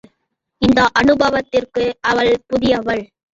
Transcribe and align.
இந்த 0.61 0.87
அனுபவத்திற்கு 0.93 1.83
அவள் 2.01 2.33
புதியவள். 2.47 3.03